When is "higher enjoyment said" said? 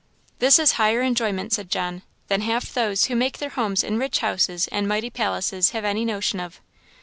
0.81-1.69